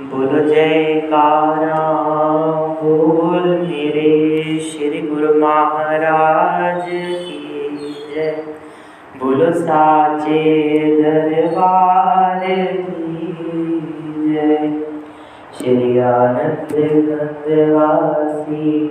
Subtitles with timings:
[0.00, 1.82] बोलो जयकारा,
[2.82, 7.68] बोल मेरे श्री गुरु महाराज की
[8.14, 8.30] जय।
[9.20, 10.42] बोलो साचे
[11.02, 13.36] दरबार की
[14.32, 14.82] जय।
[15.58, 16.74] श्री आनंद
[17.08, 18.88] नंदवासी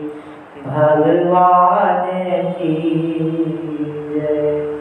[0.65, 2.05] भगवान
[2.49, 2.75] की
[4.13, 4.77] जय।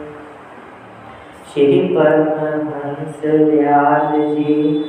[1.53, 4.85] श्री परमहंस दयाल जी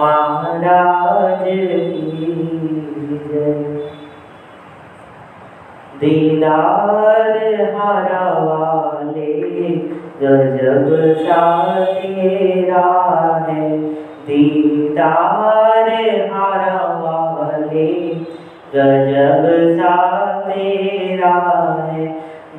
[0.00, 1.44] महाराज
[6.00, 7.36] दीदार
[7.74, 9.32] हरा वाले
[10.22, 11.44] गजब सा
[11.84, 12.84] तेरा
[13.48, 13.70] है
[14.26, 15.88] दीदार
[16.32, 17.88] हरा वाले
[18.74, 19.44] गजब
[19.78, 19.94] सा
[20.48, 21.34] तेरा
[21.82, 22.06] है,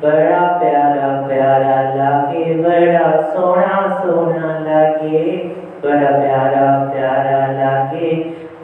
[0.02, 5.24] बड़ा प्यारा प्यारा लागे, बड़ा सोना सोना लागे,
[5.84, 6.66] बड़ा प्यारा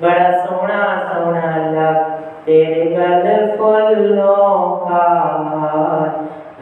[0.03, 5.07] बड़ा सोना सोना लागे, तेरे गल फूलों का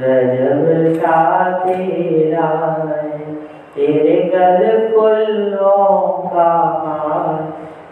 [0.00, 2.48] गजब सा तेरा
[2.88, 3.34] है।
[3.74, 6.50] तेरे गल फूलों का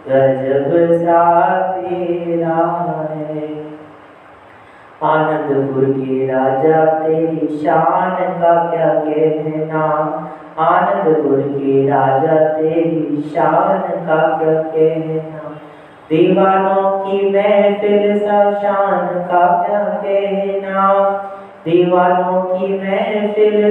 [0.07, 1.21] गजब सा
[1.71, 2.59] तेरा
[3.11, 3.71] है।
[5.03, 9.85] आनंदपुर के राजा तेरी शान का क्या कहना?
[10.59, 15.49] आनंदपुर के राजा तेरी शान का क्या कहना
[16.09, 20.87] दीवानों की महफिल सा शान का क्या कहना
[21.65, 23.65] दीवानों की महफिल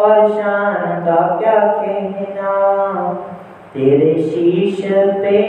[0.00, 2.52] और शान का क्या कहना
[3.74, 5.42] तेरे शीश पे,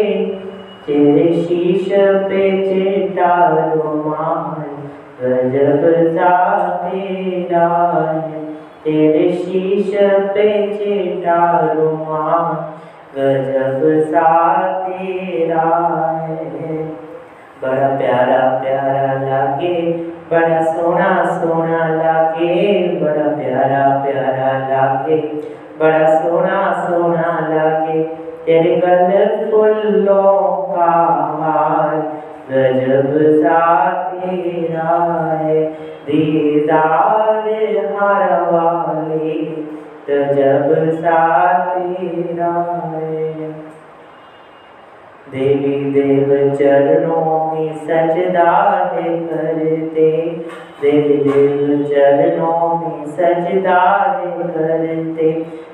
[0.88, 3.36] तेरे शीश पे चिट्टा
[3.74, 4.64] रुमाल
[5.22, 6.32] गजब सा
[6.84, 7.68] तेरा
[8.12, 8.57] है।
[8.88, 9.98] तेरे शीश
[10.34, 12.54] पे चिटा रुमाल
[13.16, 14.30] गजब सा
[14.84, 15.62] तेरा
[16.22, 16.78] है।
[17.64, 19.82] बड़ा प्यारा प्यारा लागे,
[20.32, 25.18] बड़ा सोना सोना लागे, बड़ा प्यारा प्यारा लागे,
[25.80, 28.04] बड़ा सोना सोना लागे,
[28.46, 30.92] तेरे गल फूलों का
[31.42, 31.96] हार,
[32.52, 34.98] गजब सा तेरा
[35.34, 37.50] है। दीदार
[37.96, 39.34] हर वाले
[40.08, 40.52] तेरा
[42.94, 43.38] है
[45.32, 48.52] देवी देव चरणों में सजदा
[48.94, 50.12] है करते।
[50.82, 53.82] देवी देव चरणों में सजदा
[54.18, 55.34] है करते।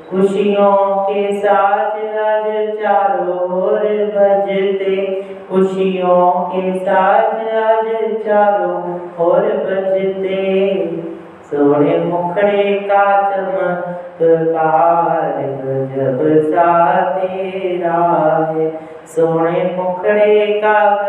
[0.09, 3.79] खुशियों के साथ आज चारों ओर
[4.15, 5.21] बजते।
[5.53, 11.03] खुशियों के साथ आज चारों ओर बजते।
[11.43, 21.03] सोने मुखड़े का चमत्कार गजब सा तेरा है। सोने मुखड़े का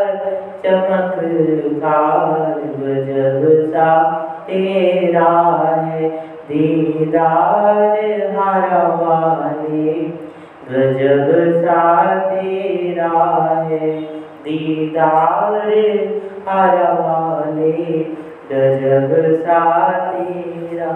[0.67, 4.11] चमत्कार गजब सा
[4.47, 10.07] तेरा है। दीदार हरा वाले
[10.71, 15.69] गजब सा तेरा है। दीदार
[16.49, 17.73] हरा वाले
[18.51, 19.61] गजब सा
[19.99, 20.91] तेरा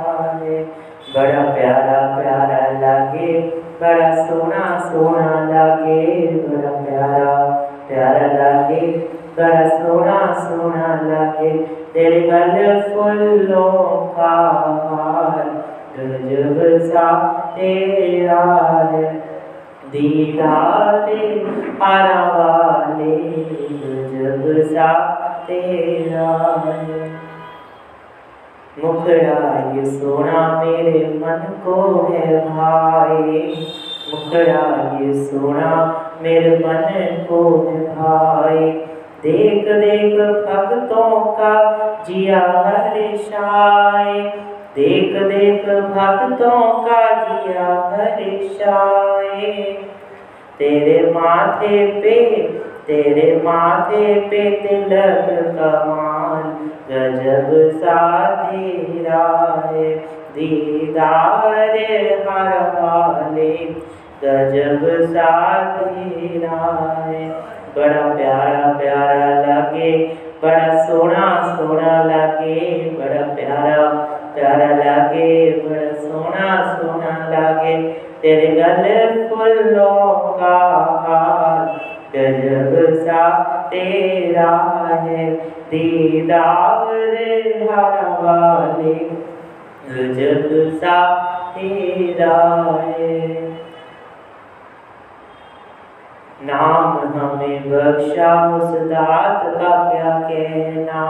[1.15, 3.41] बड़ा प्यारा प्यारा लागे,
[3.81, 7.35] बड़ा सोना सोना लागे, बड़ा प्यारा
[7.89, 8.87] प्यारा लागे,
[9.39, 11.51] बड़ा सोना सोना लागे।
[11.95, 13.73] तेरे गल फूलों
[14.17, 14.35] का
[14.89, 15.45] हार,
[15.99, 17.07] गजब सा
[17.57, 18.45] तेरा
[18.93, 19.28] है
[19.93, 21.11] दीदार
[21.83, 23.17] हरा वाले
[23.83, 24.89] गजब सा
[28.85, 29.39] मुखड़ा
[29.75, 33.41] ये सोना मेरे मन को है भाई
[34.13, 34.67] मुखड़ा
[35.01, 35.73] ये सोना
[36.23, 38.71] मेरे मन को है भाई
[39.23, 41.55] देख देख भक्तों का
[42.05, 44.23] जिया हर्षाए
[44.79, 49.63] देख देख भक्तों का जिया हर्षाए
[50.59, 52.43] तेरे माथे पे,
[52.87, 55.27] तेरे माथे पे तिलक
[55.57, 56.43] कमाल,
[56.91, 59.97] गजब सा तेरा है।
[60.35, 61.59] दीदार
[62.29, 63.53] हर वाले
[64.25, 67.31] गजब सा तेरा है।
[67.77, 70.07] बड़ा प्यारा प्यारा लगे,
[70.43, 77.77] बड़ा सोना सोना लगे, बड़ा प्यारा प्यारा लागे बड़ा सोना सोना लागे।
[78.23, 80.57] तेरे गले फूलों का
[81.05, 81.67] हार,
[82.15, 83.29] गजब सा
[83.71, 84.57] तेरा
[85.03, 85.31] है।
[85.71, 86.87] दीदार
[87.71, 88.95] हर वाले
[89.89, 90.99] गजब सा
[91.57, 92.37] तेरा
[92.89, 93.19] है।
[96.41, 101.01] नाम हमें बख्शा उस दात का क्या कहना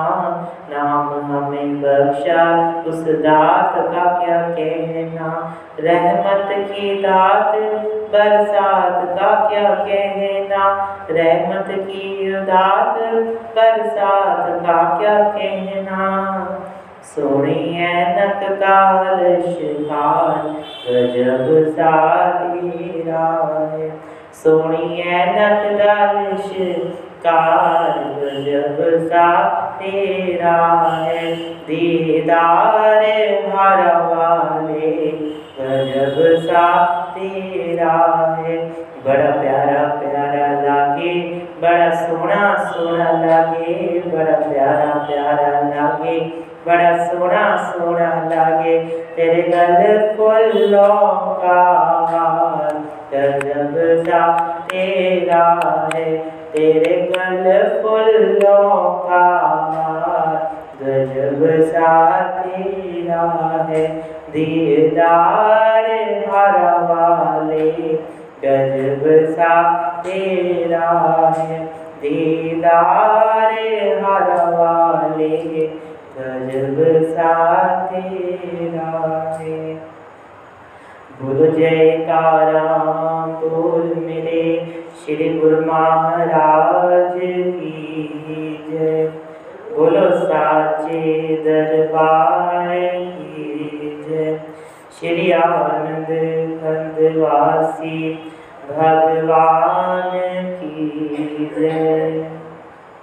[0.70, 2.44] नाम हमें बख्शा
[2.82, 5.32] उस दात का क्या कहना
[5.80, 7.52] रहमत की दात
[8.12, 10.64] बरसात का क्या कहना
[11.10, 12.98] रहमत की दात
[13.56, 16.08] बरसात का क्या कहना
[17.06, 17.62] सोनी
[18.16, 20.52] नक काल शिकार
[20.86, 21.96] गजब सा
[22.44, 23.26] तेरा
[23.72, 26.52] है सोनी नक दालिश
[27.26, 27.98] कार
[28.42, 29.50] जब सा
[29.82, 33.04] तेरा है, दीदार
[33.56, 35.08] हर वाले।
[35.60, 36.86] गजब सा
[37.18, 37.92] तेरा
[38.38, 41.14] है। बड़ा प्यारा प्यारा लागे,
[41.62, 46.20] बड़ा सोना सोना लागे, बड़ा प्यारा प्यारा लागे,
[46.66, 48.78] बड़ा सोना सोना लागे।
[49.16, 49.98] तेरे गल
[51.42, 51.62] का
[52.10, 52.27] गजब
[54.08, 54.36] सा
[54.72, 55.44] तेरा
[55.94, 56.18] है,
[56.52, 57.44] तेरे गल
[57.82, 59.38] फुल्लों का
[60.82, 63.22] गजब सा तेरा
[63.68, 63.86] है।
[64.32, 65.86] दीदार
[66.28, 67.70] हर वाले,
[68.44, 69.72] गजब सा
[70.06, 70.90] तेरा
[71.38, 71.64] है।
[72.02, 73.52] दीदार
[74.04, 75.36] हर वाले,
[76.18, 77.32] गजब सा
[77.86, 78.90] तेरा
[79.40, 79.67] है।
[81.22, 82.76] बोलो जयकारा
[83.26, 84.42] बोल मेरे
[85.00, 87.20] श्री गुरु महाराज
[87.54, 89.06] की जय।
[89.76, 91.02] बोलो साचे
[91.44, 92.68] दरबार
[93.08, 94.40] की जय।
[95.00, 96.06] श्री आनंद
[96.60, 98.14] खंडवासी,
[98.70, 100.10] भगवान
[100.60, 102.30] की जय।